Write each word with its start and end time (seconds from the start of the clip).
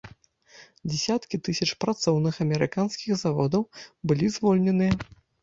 Дзесяткі 0.91 1.39
тысяч 1.47 1.67
працоўных 1.85 2.39
амерыканскіх 2.47 3.13
заводаў 3.25 3.67
былі 4.07 4.33
звольненыя. 4.41 4.93